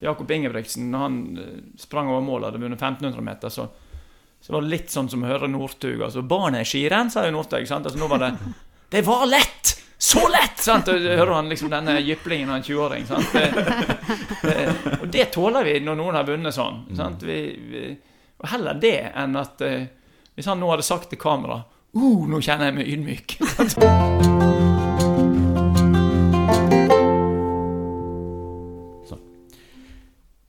[0.00, 3.66] Jakob Ingebrigtsen, når han eh, sprang over mål og hadde vunnet 1500 meter, så,
[4.40, 6.02] så var det litt sånn som å høre Northug.
[6.06, 7.66] Altså, barnet er skirenn, sa jo Northug.
[7.68, 7.88] sant?
[7.88, 8.32] Altså, nå var det
[8.94, 9.74] Det var lett!
[9.98, 10.60] Så lett!
[10.62, 10.88] sant?
[10.88, 13.06] Og hører han liksom denne jyplingen av en 20-åring.
[13.06, 13.32] sant?
[13.32, 13.50] Det,
[14.42, 16.84] det, og det tåler vi når noen har vunnet sånn.
[16.96, 17.26] sant?
[17.26, 17.40] Vi,
[17.72, 17.82] vi,
[18.38, 19.90] og heller det enn at eh,
[20.38, 21.64] hvis han nå hadde sagt til kamera
[21.98, 24.54] uh, nå kjenner jeg meg ydmyk.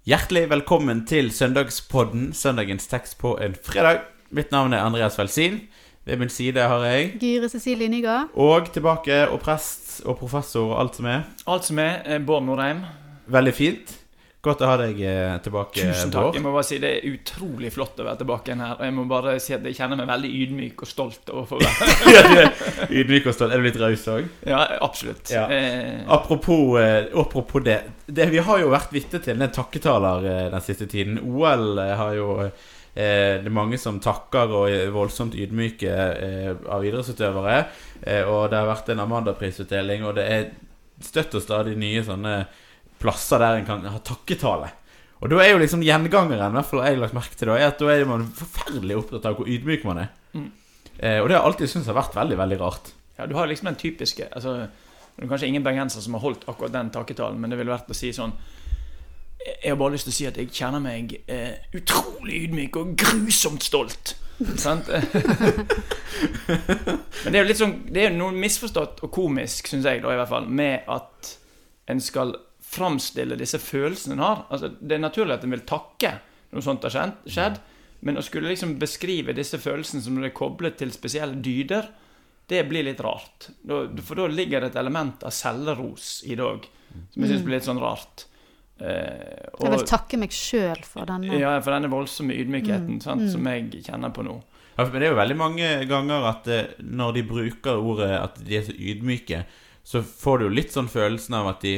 [0.09, 3.99] Hjertelig velkommen til Søndagspodden, søndagens tekst på en fredag.
[4.33, 5.59] Mitt navn er Andreas Velsin.
[6.05, 8.33] Ved min side har jeg Gyre Cecilie Nygaard.
[8.33, 11.21] Og tilbake, og prest og professor og alt som er.
[11.45, 12.81] Alt som er, er Bård Nordheim.
[13.27, 13.98] Veldig fint.
[14.41, 16.29] Godt å ha deg eh, tilbake, Tusen takk.
[16.29, 16.35] Bård.
[16.37, 18.77] Jeg må bare si Det er utrolig flott å være tilbake igjen her.
[18.77, 22.45] Og jeg må bare si at jeg kjenner meg veldig ydmyk og stolt overfor det.
[23.01, 23.51] Ydmyk og stolt.
[23.51, 24.29] Er du litt raus òg?
[24.47, 25.27] Ja, absolutt.
[25.33, 25.43] Ja.
[25.51, 27.81] Eh, Apropos, eh, apropos det.
[28.07, 28.29] det.
[28.31, 31.19] Vi har jo vært vitne til en takketaler eh, den siste tiden.
[31.19, 32.29] OL har jo
[32.99, 35.91] Det er mange som takker og er voldsomt ydmyke
[36.67, 37.59] av idrettsutøvere.
[38.31, 40.47] Og det har vært en Amanda-prisutdeling, og det er
[41.05, 42.33] støtt og stadig nye sånne
[42.99, 44.69] plasser der en kan ha takketale.
[45.19, 47.57] Og da er jo liksom gjengangeren, i hvert fall jeg har lagt merke til, da,
[47.59, 50.13] er at da er man forferdelig opptatt av hvor ydmyk man er.
[50.31, 50.47] Mm.
[50.99, 52.93] Eh, og det har jeg alltid syntes har vært veldig, veldig rart.
[53.17, 54.67] ja, du har liksom den typiske altså,
[55.15, 57.91] Det er kanskje ingen bergenser som har holdt akkurat den takketalen, men det ville vært
[57.91, 58.31] å si sånn
[59.43, 62.95] Jeg har bare lyst til å si at jeg kjenner meg eh, utrolig ydmyk og
[62.99, 64.15] grusomt stolt.
[64.59, 64.87] Sant?
[67.23, 70.01] Men det er jo litt sånn Det er jo noe misforstått og komisk, syns jeg,
[70.03, 71.33] da, i hvert fall, med at
[71.91, 72.35] en skal
[72.69, 74.43] framstille disse følelsene en har.
[74.53, 76.13] Altså, det er naturlig at en vil takke
[76.53, 76.93] noe sånt har
[77.29, 77.59] skjedd,
[78.05, 81.89] men å skulle liksom beskrive disse følelsene som det er koblet til spesielle dyder,
[82.49, 83.49] det blir litt rart.
[84.01, 86.65] For da ligger det et element av selvros i det òg,
[87.13, 88.23] som jeg syns blir litt sånn rart.
[88.79, 91.35] Eh, Jeg vil takke meg sjøl for denne.
[91.37, 94.37] ja, for denne voldsomme ydmykheten sant, som jeg kjenner på nå.
[94.79, 98.39] Ja, men det er jo veldig mange ganger at eh, når de bruker ordet at
[98.47, 99.43] de er så ydmyke,
[99.83, 101.75] så får du jo litt sånn følelsen av at de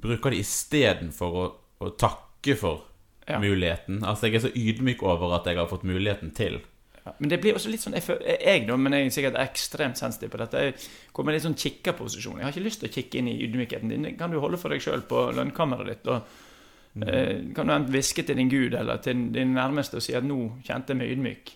[0.00, 1.46] bruker det istedenfor å,
[1.80, 2.82] å takke for
[3.26, 3.38] Ja.
[3.40, 4.02] muligheten.
[4.04, 6.58] Altså, jeg er så ydmyk over at jeg har fått muligheten til.
[7.06, 8.04] Ja, men det blir også litt sånn Jeg,
[8.40, 10.60] jeg da, men jeg er sikkert ekstremt sensitiv på dette.
[10.60, 10.74] Jeg
[11.12, 12.38] kommer i litt sånn kikkerposisjon.
[12.38, 14.02] Jeg har ikke lyst til å kikke inn i ydmykheten din.
[14.02, 16.06] Det kan du holde for deg sjøl på lønnkammeret ditt.
[16.08, 20.14] Og eh, kan du enten hviske til din gud eller til din nærmeste og si
[20.16, 21.52] at 'nå kjente jeg meg ydmyk'.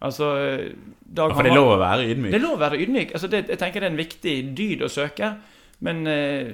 [0.00, 0.72] Altså eh,
[1.04, 2.30] Dag Ja, For det er lov å være ydmyk.
[2.32, 3.12] Det er lov å være ydmyk.
[3.12, 5.36] Altså, det, jeg tenker det er en viktig dyd å søke.
[5.80, 6.48] Men eh,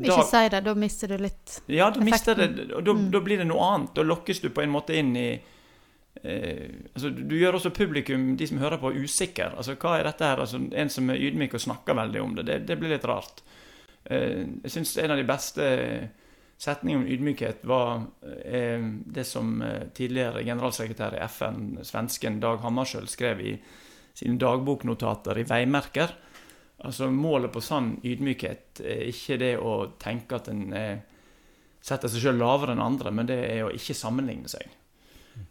[0.00, 2.70] Ikke si det, da mister du litt ja, da mister det.
[2.72, 3.10] Og da, Mm.
[3.12, 3.94] da blir det noe annet.
[3.94, 5.26] Da lokkes du på en måte inn i
[6.24, 9.52] eh, altså, Du gjør også publikum, de som hører på, usikker.
[9.56, 10.40] Altså, hva er dette her?
[10.40, 12.46] Altså, en som er ydmyk og snakker veldig om det.
[12.48, 13.42] Det, det blir litt rart.
[14.08, 15.68] Eh, jeg syns en av de beste
[16.60, 18.02] setningene om ydmykhet var
[18.44, 23.54] eh, det som eh, tidligere generalsekretær i FN, svensken Dag Hammarskjöld, skrev i
[24.16, 26.12] sine dagboknotater i veimerker.
[26.86, 31.02] Altså Målet på sann ydmykhet er ikke det å tenke at en eh,
[31.84, 34.64] setter seg sjøl lavere enn andre, men det er å ikke sammenligne seg.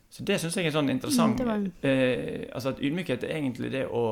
[0.10, 1.42] Så det syns jeg er sånn interessant.
[1.46, 4.06] Mm, eh, altså at ydmykhet er egentlig det å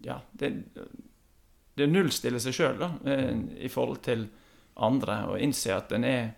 [0.00, 0.48] Ja, det,
[1.76, 4.28] det nullstille seg sjøl eh, i forhold til
[4.80, 6.30] andre, og innse at en er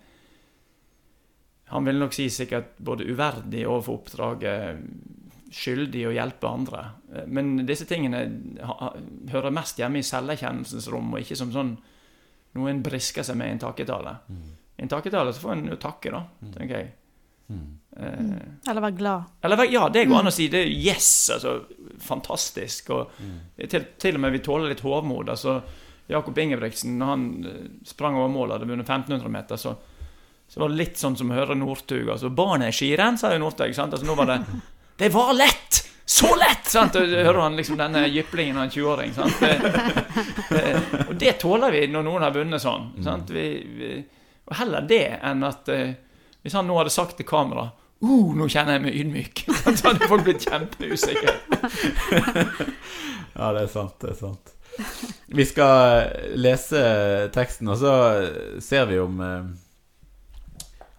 [1.70, 4.82] Han vil nok si sikkert både uverdig overfor oppdraget,
[5.52, 6.82] skyldig å hjelpe andre.
[7.14, 8.22] Eh, Men disse tingene
[9.32, 11.74] hører mest hjemme i selverkjennelsens rom, og ikke som sånn
[12.56, 14.16] noe en brisker seg med i en takketale.
[14.76, 16.24] I en takketale så får en jo takke, da,
[16.56, 16.90] tenker jeg.
[17.52, 19.22] Eh, Eller være glad.
[19.44, 20.46] eller ja, det går an å si.
[20.52, 21.54] Det er yes, altså.
[22.00, 22.90] Fantastisk.
[22.96, 23.10] Og
[23.68, 25.28] til, til og med vi tåler litt hovmod.
[25.32, 25.58] Altså,
[26.08, 29.74] Jakob Ingebrigtsen, når han eh, sprang over målet, hadde vunnet 1500 meter, så,
[30.48, 32.08] så var det litt sånn som å høre Northug.
[32.12, 33.72] Altså, barnet er skirenn, sa jo Northug.
[33.76, 34.38] Altså, nå var det
[35.02, 35.90] Det var lett!
[36.04, 36.66] Så lett!
[36.70, 36.94] sant?
[36.94, 39.14] Og hører han liksom denne jyplingen av en 20-åring.
[39.40, 39.72] Det,
[40.48, 42.92] det, og det tåler vi når noen har vunnet sånn.
[43.02, 43.32] sant?
[43.34, 43.46] Vi,
[43.80, 43.88] vi,
[44.46, 45.96] og heller det enn at eh,
[46.46, 49.44] hvis han nå hadde sagt til kamera uh, nå kjenner jeg meg ydmyk.
[49.74, 51.34] Så hadde folk blitt kjempeusikre.
[53.32, 53.98] Ja, det er sant.
[53.98, 54.56] Det er sant.
[55.34, 56.80] Vi skal lese
[57.34, 57.92] teksten, og så
[58.62, 59.46] ser vi om eh,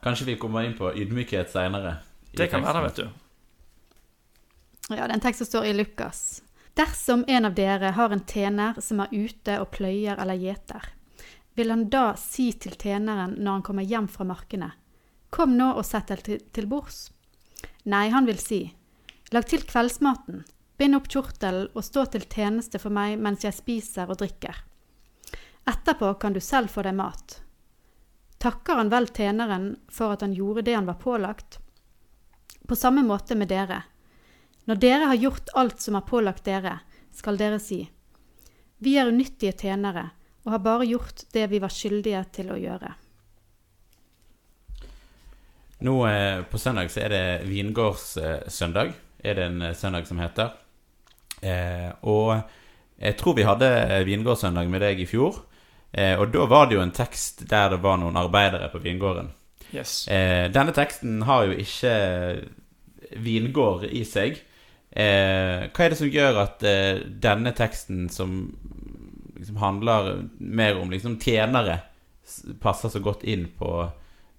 [0.04, 2.01] Kanskje vi kommer inn på ydmykhet seinere.
[2.36, 3.23] Det kan være, vet du.
[4.89, 6.41] Ja, det er en tekst som står i Lukas.
[6.75, 10.89] Dersom en av dere har en tjener som er ute og pløyer eller gjeter,
[11.53, 14.71] vil han da si til tjeneren når han kommer hjem fra markene,
[15.30, 17.12] kom nå og sett deg til, til bords?
[17.85, 18.63] Nei, han vil si,
[19.31, 20.44] lag til kveldsmaten,
[20.81, 24.63] bind opp kjortelen og stå til tjeneste for meg mens jeg spiser og drikker.
[25.69, 27.39] Etterpå kan du selv få deg mat.
[28.44, 31.59] takker han vel tjeneren for at han gjorde det han var pålagt?
[32.68, 33.83] På samme måte med dere.
[34.69, 36.77] Når dere har gjort alt som er pålagt dere,
[37.13, 37.83] skal dere si,
[38.83, 40.10] vi er unyttige tjenere
[40.44, 42.92] og har bare gjort det vi var skyldige til å gjøre.
[45.83, 48.92] Nå eh, på søndag så er det vingårdssøndag,
[49.24, 50.54] er det en eh, søndag som heter.
[51.44, 52.38] Eh, og
[53.00, 55.42] jeg tror vi hadde eh, vingårdssøndag med deg i fjor.
[55.92, 59.31] Eh, og da var det jo en tekst der det var noen arbeidere på vingården.
[59.74, 60.07] Yes.
[60.07, 61.94] Eh, denne teksten har jo ikke
[63.19, 64.39] vingård i seg.
[64.94, 68.44] Eh, hva er det som gjør at eh, denne teksten, som
[69.40, 71.80] liksom handler mer om liksom tjenere,
[72.62, 73.72] passer så godt inn på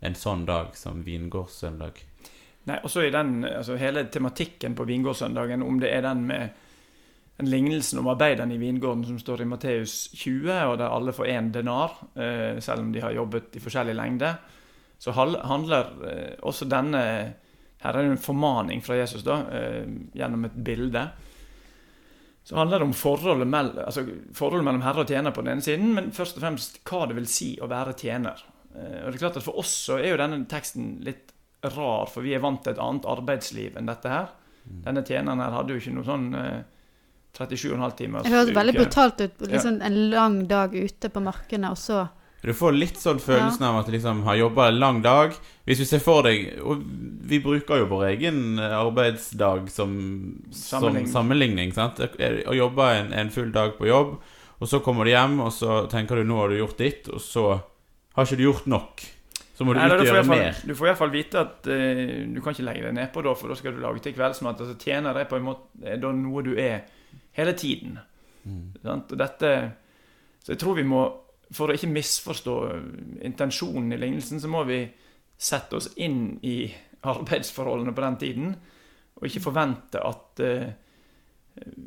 [0.05, 1.99] en sånn dag som vingårdssøndag?
[2.71, 6.63] Nei, og så er den, altså Hele tematikken på vingårdssøndagen, om det er den med
[7.37, 11.33] den lignelsen om arbeiderne i vingården som står i Matteus 20, og der alle får
[11.35, 14.37] én denar, eh, selv om de har jobbet i forskjellig lengde,
[14.99, 17.03] så handler eh, også denne
[17.85, 19.85] Her er det en formaning fra Jesus da, eh,
[20.17, 21.05] gjennom et bilde.
[22.45, 24.05] Så handler det om forholdet, mellom, altså
[24.37, 27.17] forholdet mellom herre og tjener på den ene siden, men først og fremst hva det
[27.17, 28.41] vil si å være tjener.
[28.75, 31.33] Eh, og det er klart at For oss så er jo denne teksten litt
[31.65, 34.33] rar, for vi er vant til et annet arbeidsliv enn dette her.
[34.65, 36.63] Denne tjeneren her hadde jo ikke noe sånn eh,
[37.37, 39.47] 37,5 timers Det høres veldig brutalt ut.
[39.51, 42.07] Liksom En lang dag ute på markene, og så
[42.45, 45.33] Du får litt sånn følelsen av at du liksom har jobba en lang dag.
[45.65, 46.83] Hvis du ser for deg Og
[47.25, 49.95] vi bruker jo vår egen arbeidsdag som,
[50.53, 51.09] som Sammenligning.
[51.13, 51.73] sammenligning.
[51.73, 52.03] sant?
[52.05, 54.19] Å jobbe en, en full dag på jobb,
[54.61, 57.21] og så kommer du hjem, og så tenker du nå har du gjort ditt, og
[57.25, 57.47] så
[58.15, 59.07] har ikke du gjort nok.
[59.55, 60.61] Så må du Nei, ut da, og du, får i gjøre hvert fall, mer.
[60.69, 62.05] du får iallfall vite at uh,
[62.35, 64.61] du kan ikke legge deg nedpå da, for da skal du lage til kveldsmat.
[64.65, 66.85] Altså, tjener det på en måte er da noe du er
[67.39, 67.97] hele tiden.
[68.85, 69.13] Sant?
[69.15, 69.51] Og dette
[70.45, 71.05] Så jeg tror vi må,
[71.55, 72.55] for å ikke misforstå
[73.27, 74.83] intensjonen i lignelsen, så må vi
[75.39, 76.69] sette oss inn i
[77.05, 78.55] arbeidsforholdene på den tiden,
[79.15, 80.71] og ikke forvente at uh,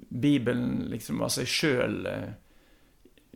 [0.09, 1.97] Bibelen liksom av seg sjøl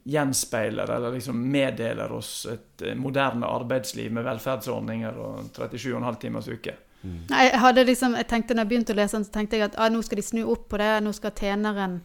[0.07, 6.77] gjenspeiler eller liksom meddeler oss et uh, moderne arbeidsliv med velferdsordninger og 37,5 timers uke.
[7.01, 9.77] Nei, jeg liksom, jeg tenkte når jeg begynte å lese den, så tenkte jeg at
[9.81, 10.91] ah, nå skal de snu opp på det.
[11.01, 12.01] Nå skal tjeneren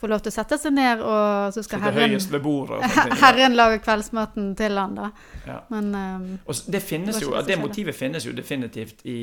[0.00, 2.78] få lov til å sette seg ned, og så skal Sitte herren, bordet.
[2.80, 5.10] Og, herren lage kveldsmaten til han da.
[5.46, 5.58] Ja.
[5.70, 9.18] Men um, det, Det jo, det motivet finnes jo definitivt i,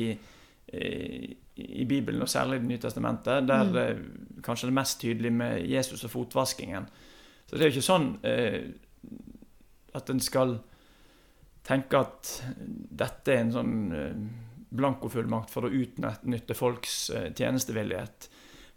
[0.72, 1.36] i,
[1.82, 3.76] i Bibelen, og særlig i Det nye testamentet, der Mm.
[3.76, 6.86] eh, kanskje det er mest tydelig med Jesus og fotvaskingen.
[7.46, 8.60] Så det er jo ikke sånn eh,
[9.98, 10.58] at en skal
[11.68, 12.42] tenke at
[13.02, 14.20] dette er en sånn eh,
[14.78, 18.28] blankofullmakt for å utnytte folks eh, tjenestevillighet.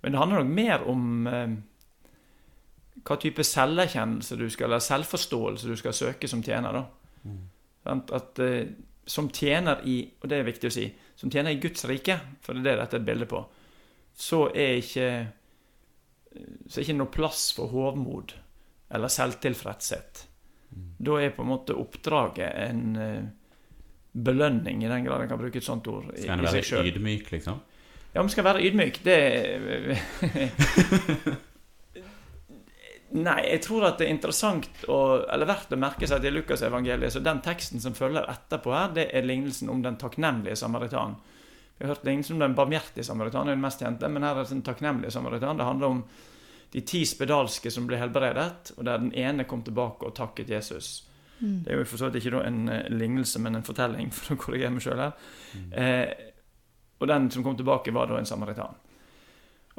[0.01, 1.53] Men det handler nok mer om eh,
[3.07, 6.77] hva type selverkjennelse du skal, eller selvforståelse du skal søke som tjener.
[6.77, 6.86] da.
[7.25, 8.01] Mm.
[8.13, 8.74] At eh,
[9.06, 10.86] som tjener i, og det er viktig å si,
[11.18, 13.44] som tjener i Guds rike, for det er det dette er et bilde på,
[14.13, 15.12] så er ikke
[16.31, 18.31] så er ikke noe plass for hovmod
[18.92, 20.25] eller selvtilfredshet.
[21.01, 23.24] Da er på en måte oppdraget en eh,
[24.12, 27.31] belønning, i den grad en kan bruke et sånt ord, i, Skal en være ydmyk,
[27.36, 27.59] liksom?
[28.13, 29.18] Ja, man skal være ydmyk, det
[33.12, 36.31] Nei, jeg tror at det er interessant og, eller verdt å merke seg at i
[36.31, 41.18] Lukasevangeliet, så den teksten som følger etterpå her, det er lignelsen om den takknemlige samaritan.
[41.75, 44.38] Vi har hørt lignelsen om den barmhjertige samaritan, det er den mest kjente, men her
[44.38, 45.60] er det den takknemlige samaritan.
[45.60, 46.03] Det handler om
[46.72, 51.03] de ti spedalske som ble helbredet, og der den ene kom tilbake og takket Jesus.
[51.41, 51.58] mm.
[51.65, 54.38] Det er jo for så vidt ikke da en eh, lignelse, men en fortelling, for
[54.38, 55.27] å korrigere meg sjøl her.
[55.72, 56.32] Eh,
[57.01, 58.80] og den som kom tilbake, var da en samaritan.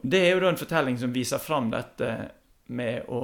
[0.03, 2.12] Det er jo da en fortelling som viser fram dette
[2.73, 3.23] med å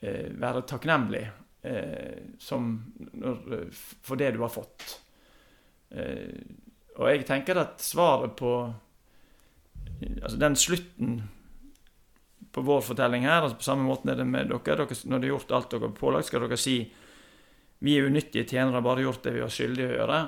[0.00, 1.24] eh, være takknemlig
[1.62, 2.70] eh, som,
[3.12, 4.86] når, eh, for det du har fått.
[5.90, 6.34] Eh,
[6.98, 8.58] og jeg tenker at svaret på
[9.98, 11.14] Altså den slutten
[12.54, 14.76] på vår fortelling her, altså på samme måte er det med dere.
[14.78, 16.76] dere når dere har gjort alt dere har pålagt, skal dere si
[17.82, 20.20] vi er unyttige tjenere, bare gjort det vi var skyldige å gjøre.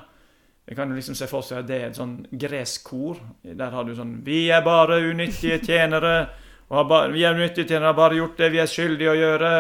[0.70, 3.18] Jeg kan jo liksom se for seg at det er et sånn gresk kor.
[3.42, 6.30] Der har du sånn Vi er bare unyttige tjenere.
[6.70, 9.50] Og bare, vi er unyttige tjenere, har bare gjort det vi er skyldige å gjøre.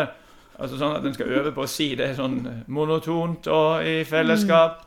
[0.60, 2.38] Altså sånn at en skal øve på å si det sånn
[2.70, 4.84] monotont og i fellesskap.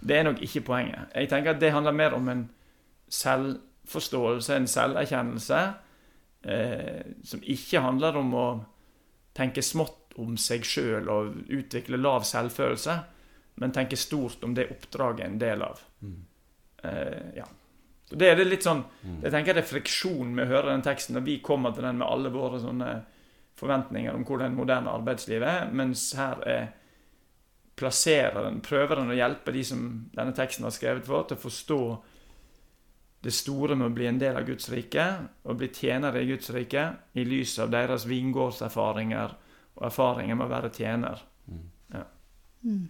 [0.00, 1.08] Det er nok ikke poenget.
[1.14, 2.42] Jeg tenker at det handler mer om en
[3.14, 5.60] selvforståelse, en selverkjennelse,
[6.44, 8.48] eh, som ikke handler om å
[9.38, 12.98] tenke smått om seg sjøl og utvikle lav selvfølelse,
[13.62, 15.80] men tenke stort om det oppdraget en del av.
[16.82, 17.46] Eh, ja.
[18.10, 18.80] Det er det litt sånn
[19.20, 21.98] Jeg tenker det er friksjon med å høre den teksten når vi kommer til den
[22.00, 22.92] med alle våre sånne
[23.58, 26.68] forventninger om hvordan moderne arbeidsliv er, mens her er
[27.78, 29.82] plasserer den, prøver den å hjelpe de som
[30.14, 31.80] denne teksten har skrevet for, til å forstå
[33.26, 35.04] det store med å bli en del av Guds rike,
[35.46, 36.84] og bli tjenere i Guds rike,
[37.18, 39.34] i lys av deres vingårdserfaringer
[39.78, 41.22] og erfaringer med å være tjener.
[41.48, 42.86] Mm.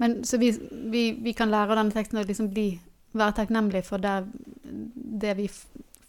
[0.00, 0.50] Men så vi,
[0.90, 2.72] vi, vi kan lære av denne teksten å liksom bli,
[3.12, 4.14] være takknemlige for det,
[5.22, 5.48] det vi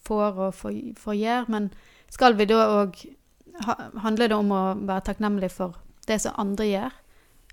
[0.08, 1.72] får og får, får gjøre, men
[2.12, 3.02] skal vi da òg
[4.02, 5.76] Handler det om å være takknemlig for
[6.08, 6.94] det som andre gjør?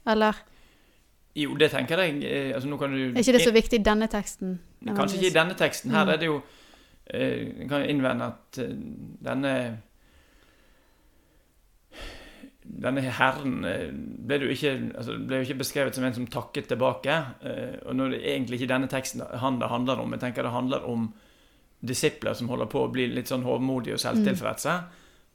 [0.09, 0.37] Eller
[1.37, 3.85] Jo, det tenker jeg eh, altså nå kan du, er ikke det så viktig i
[3.85, 4.55] denne teksten?
[4.87, 5.91] Kanskje ikke i denne teksten.
[5.91, 6.13] Her Mm.
[6.13, 6.39] er det jo
[7.11, 8.73] eh, Jeg kan innvende at eh,
[9.27, 9.53] denne
[12.79, 16.69] Denne herren eh, ble, jo ikke, altså, ble jo ikke beskrevet som en som takket
[16.71, 17.17] tilbake.
[17.43, 20.15] eh, Og er det egentlig ikke denne teksten han det handler om.
[20.15, 21.09] Jeg tenker det handler om
[21.81, 24.77] disipler som holder på å bli litt sånn hovmodige og selvtilfredse.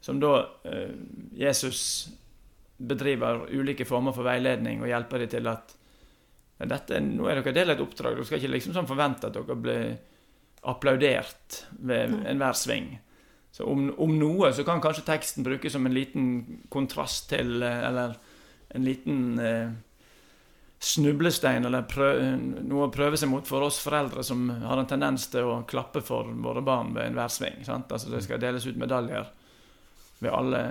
[0.04, 0.34] Som da
[0.68, 0.96] eh,
[1.40, 1.84] Jesus
[2.78, 5.76] bedriver ulike former for veiledning og hjelper dem til at
[6.64, 8.16] dette, nå er dere del av et oppdrag.
[8.16, 9.96] Dere skal ikke liksom sånn forvente at dere blir
[10.72, 12.94] applaudert ved enhver sving.
[13.54, 16.30] Så om, om noe så kan kanskje teksten brukes som en liten
[16.74, 18.16] kontrast til eh, Eller
[18.74, 19.74] en liten eh,
[20.84, 22.08] snublestein, eller prø,
[22.66, 26.02] noe å prøve seg mot for oss foreldre som har en tendens til å klappe
[26.04, 27.62] for våre barn ved enhver sving.
[27.64, 27.94] Sant?
[27.94, 29.30] Altså Det skal deles ut medaljer
[30.24, 30.64] ved alle,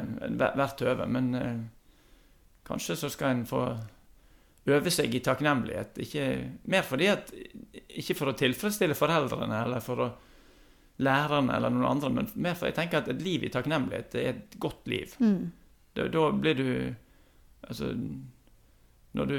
[0.58, 1.06] hvert høve.
[1.06, 1.62] Men eh,
[2.66, 3.62] kanskje så skal en få
[4.72, 6.02] øve seg i takknemlighet.
[6.02, 6.26] Ikke,
[6.74, 7.32] mer fordi at
[8.02, 10.10] Ikke for å tilfredsstille foreldrene eller for å
[11.02, 14.22] lærerne eller noen andre, men mer for jeg tenker at et liv i takknemlighet det
[14.22, 15.14] er et godt liv.
[15.22, 15.52] Mm.
[15.96, 16.68] Da, da blir du
[17.62, 17.92] Altså
[19.12, 19.38] Når du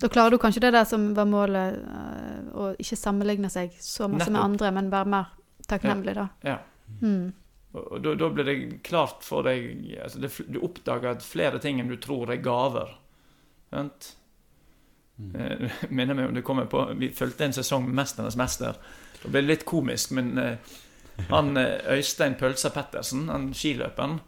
[0.00, 4.06] Da klarer du kanskje det der som var målet, eh, å ikke sammenligne seg så
[4.12, 5.32] masse med andre, men være mer
[5.66, 6.28] takknemlig, da.
[6.46, 6.58] Ja.
[7.00, 7.32] Mm.
[7.76, 11.80] Og da, da blir det klart for deg altså det, Du oppdager at flere ting
[11.80, 12.92] enn du tror er gaver.
[13.72, 14.12] Sant?
[15.16, 18.76] Eh, minner meg om det kommer på Vi fulgte en sesong med 'Mesternes mester'.
[19.22, 20.74] Det ble litt komisk, men eh,
[21.30, 24.18] han eh, Øystein Pølsa Pettersen, han skiløperen,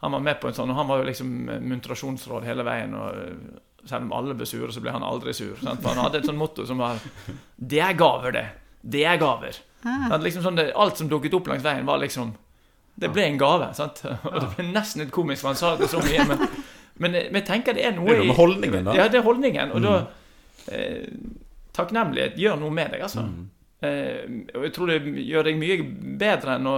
[0.00, 2.94] han var med på en sånn, og han var jo liksom eh, muntrasjonsråd hele veien.
[2.94, 3.56] og eh,
[3.88, 5.54] Selv om alle ble sure, så ble han aldri sur.
[5.62, 5.80] Sant?
[5.82, 6.98] For han hadde et sånt motto som var
[7.58, 8.46] 'Det er gaver, det.
[8.82, 9.58] Det er gaver'.
[9.84, 10.18] Ah.
[10.18, 12.34] Liksom sånn det, alt som dukket opp langs veien, var liksom
[13.00, 13.72] Det ble en gave.
[13.74, 14.02] sant?
[14.24, 16.24] Og det ble nesten litt komisk, for han sa det så mye.
[16.26, 16.38] Men,
[16.98, 18.94] men, men jeg tenker det er noe Det er noe med holdningen, da.
[18.94, 19.70] Ja, det er holdningen.
[19.72, 19.82] Og Mm.
[19.82, 20.06] da
[20.74, 21.06] eh,
[21.72, 23.22] Takknemlighet gjør noe med deg, altså.
[23.22, 23.50] Mm.
[23.80, 24.24] Eh,
[24.56, 25.76] og jeg tror det gjør deg mye
[26.18, 26.76] bedre enn å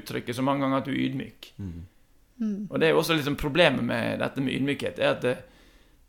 [0.00, 1.52] uttrykke så mange ganger at du er ydmyk.
[1.58, 1.72] Mm.
[2.40, 2.66] Mm.
[2.70, 5.36] Og det er jo også liksom problemet med dette med ydmykhet, er at det,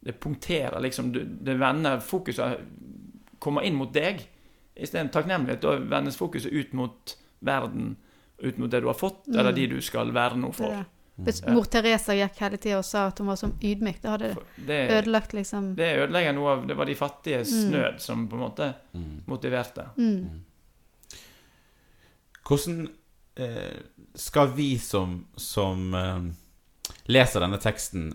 [0.04, 2.58] det punkterer liksom du- Det vender fokuset
[3.40, 4.22] kommer inn mot deg.
[4.78, 7.98] Isteden takknemlighet, da vendes fokuset ut mot verden,
[8.42, 9.40] ut mot det du har fått, Mm.
[9.40, 10.68] eller de du skal være noe for.
[10.70, 10.86] det.
[11.22, 14.36] Hvis mor Teresa gikk hele tida og sa at hun var så ydmyk, da hadde
[14.68, 17.72] det ødelagt liksom det ødelegger noe av Det var de fattiges Mm.
[17.72, 19.22] nød som på en måte Mm.
[19.28, 19.86] motiverte.
[19.98, 20.42] mm.
[22.48, 22.90] Hvordan
[23.36, 23.78] eh,
[24.16, 26.22] skal vi som, som eh,
[27.06, 28.10] leser denne teksten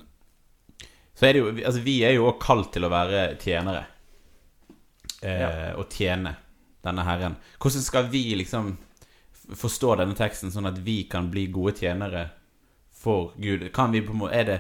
[1.15, 3.87] Så er det jo Altså, vi er jo òg kalt til å være tjenere.
[5.23, 5.75] Eh, Ja.
[5.76, 6.35] Og tjene
[6.85, 7.37] denne Herren.
[7.59, 8.76] Hvordan skal vi liksom
[9.55, 12.31] forstå denne teksten sånn at vi kan bli gode tjenere
[13.06, 13.68] for Gud?
[13.75, 14.58] Kan vi på en måte Er det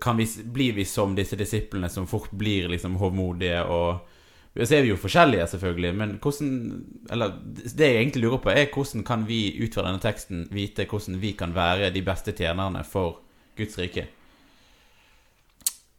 [0.00, 4.12] kan vi, Blir vi som disse disiplene som fort blir liksom hovmodige og
[4.56, 7.32] så er vi jo forskjellige, selvfølgelig, men hvordan Eller
[7.76, 11.20] det jeg egentlig lurer på, er hvordan kan vi ut fra denne teksten vite hvordan
[11.20, 13.18] vi kan være de beste tjenerne for
[13.56, 14.06] Guds rike?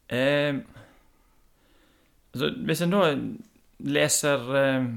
[0.09, 0.55] Eh,
[2.33, 3.03] altså, hvis en da
[3.79, 4.89] leser eh,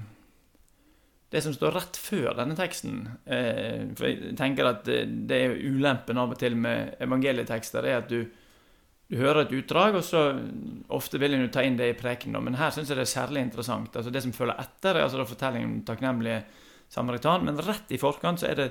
[1.31, 6.19] det som står rett før denne teksten eh, For jeg tenker at det, er ulempen
[6.19, 8.25] av og til med evangelietekster, er at du,
[9.11, 10.25] du hører et utdrag, og så
[10.91, 13.13] ofte vil en jo ta inn det i prekenen, men her syns jeg det er
[13.15, 13.95] særlig interessant.
[13.95, 16.43] Altså Det som følger etter, er altså fortellingen om takknemlige
[16.91, 18.71] samaritan, men rett i forkant så er det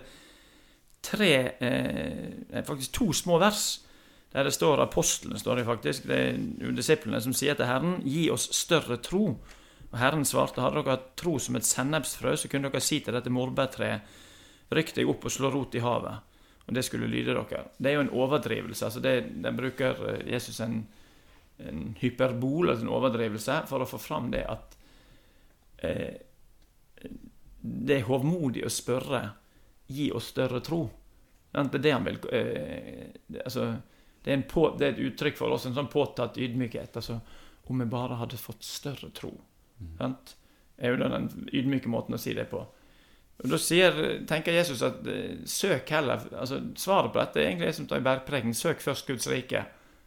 [1.05, 3.85] tre eh, Faktisk to små vers
[4.33, 6.03] der det står apostlene, står det faktisk.
[6.05, 9.39] Det er disiplene som sier til Herren, gi oss større tro.
[9.89, 13.15] Og Herren svarte, hadde dere hatt tro som et sennepsfrø, så kunne dere si til
[13.15, 14.17] dette morbærtreet,
[14.69, 16.25] rykk deg opp og slå rot i havet.
[16.69, 17.63] Og det skulle lyde dere.
[17.77, 18.85] Det er jo en overdrivelse.
[18.85, 20.83] altså det, Den bruker eh, Jesus en,
[21.57, 24.77] en hyperbol, altså en overdrivelse, for å få fram det at
[25.81, 26.21] eh,
[27.59, 29.23] det er hovmodig å spørre
[29.89, 30.83] gi oss større tro.
[31.49, 33.05] Det er det han vil eh,
[33.41, 33.71] altså,
[34.21, 37.01] det, er på, det er et uttrykk for oss, en sånn påtatt ydmykhet.
[37.01, 37.17] Altså,
[37.69, 39.33] om vi bare hadde fått større tro.
[39.99, 40.35] Sant?
[40.79, 42.61] er jo den ydmyke måten å si det på.
[43.39, 43.95] Og Da sier,
[44.27, 48.01] tenker Jesus at eh, søk heller altså Svaret på dette er egentlig det som står
[48.01, 48.55] i bergpreken.
[48.55, 49.65] Søk først Guds rike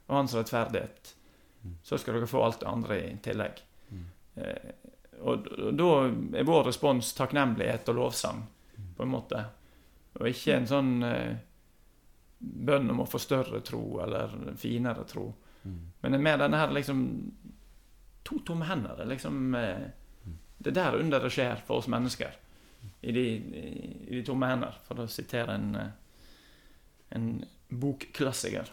[0.09, 1.15] og hans rettferdighet.
[1.83, 3.61] så skal dere få alt det andre i tillegg.
[3.91, 4.07] Mm.
[4.35, 4.73] Eh,
[5.23, 5.91] og, og da
[6.41, 8.43] er vår respons takknemlighet og lovsang,
[8.97, 9.45] på en måte.
[10.19, 11.37] Og ikke en sånn eh,
[12.43, 15.29] bønn om å få større tro eller finere tro.
[15.63, 15.79] Mm.
[16.01, 17.05] Men det er mer denne her liksom
[18.33, 18.97] To tomme hender.
[18.97, 19.89] det er Liksom, eh,
[20.59, 22.33] det er der under det skjer for oss mennesker.
[23.03, 23.25] I de,
[24.09, 25.91] i, de tomme hender, for å sitere en, eh,
[27.15, 27.27] en
[27.69, 28.73] bokklassiker.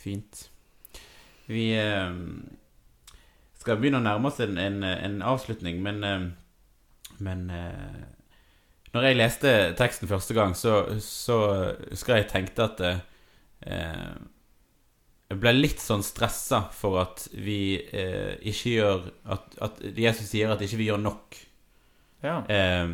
[0.00, 0.46] Fint.
[1.46, 2.14] Vi eh,
[3.60, 6.24] skal begynne å nærme oss en, en, en avslutning, men, eh,
[7.20, 8.00] men eh,
[8.94, 11.36] Når jeg leste teksten første gang, så, så
[11.90, 13.02] husker jeg tenkte at eh,
[13.66, 14.29] Jeg
[15.40, 20.62] ble litt sånn stressa for at vi eh, ikke gjør at, at Jesus sier at
[20.64, 21.38] ikke vi gjør nok.
[22.24, 22.40] Ja.
[22.44, 22.86] Eh,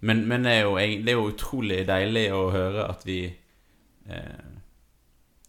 [0.00, 4.50] men, men det, er jo, det er jo utrolig deilig å høre at vi eh,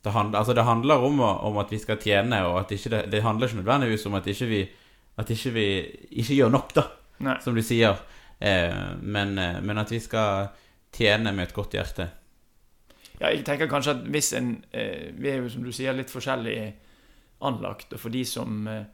[0.04, 3.02] det, hand, altså det handler om, om at vi skal tjene, og at ikke det,
[3.14, 4.62] det handler ikke nødvendigvis om at ikke vi
[5.20, 5.66] At ikke vi
[6.24, 6.84] ikke gjør nok, da,
[7.20, 7.34] Nei.
[7.44, 7.98] som du sier.
[8.40, 10.48] Eh, men, eh, men at vi skal
[10.96, 12.08] tjene med et godt hjerte.
[13.22, 16.10] Ja, jeg tenker kanskje at hvis en eh, Vi er jo, som du sier, litt
[16.10, 16.58] forskjellig
[17.46, 17.94] anlagt.
[17.94, 18.88] Og for de som eh,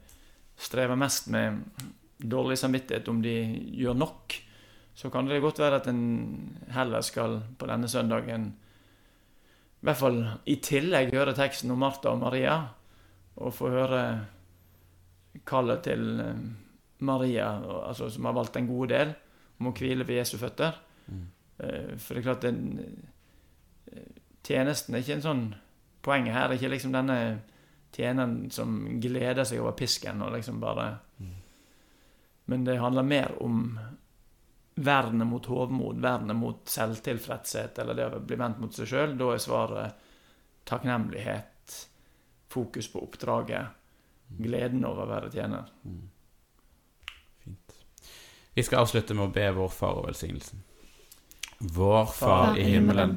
[0.60, 1.62] strever mest med
[2.18, 3.34] dårlig samvittighet om de
[3.78, 4.36] gjør nok,
[4.98, 6.00] så kan det godt være at en
[6.74, 8.48] heller skal på denne søndagen
[9.78, 10.16] i hvert fall
[10.50, 12.56] i tillegg høre teksten om Martha og Maria,
[13.38, 14.00] og få høre
[15.46, 16.40] kallet til eh,
[17.06, 17.52] Maria,
[17.86, 19.14] altså, som har valgt en god del,
[19.60, 20.74] om å hvile ved Jesu føtter.
[21.62, 22.58] Eh, For det er klart den
[24.48, 25.46] Tjenesten er ikke en sånn
[26.04, 27.16] Poenget her det er ikke liksom denne
[27.92, 30.86] tjeneren som gleder seg over pisken og liksom bare
[32.48, 33.64] Men det handler mer om
[34.78, 39.16] vernet mot hovmod, vernet mot selvtilfredshet, eller det å bli vendt mot seg sjøl.
[39.18, 40.06] Da er svaret
[40.70, 41.74] takknemlighet,
[42.48, 43.74] fokus på oppdraget,
[44.38, 45.66] gleden over å være tjener.
[47.42, 47.76] Fint.
[48.54, 50.64] Vi skal avslutte med å be vår far og velsignelsen.
[51.58, 53.16] Vår Far i himmelen.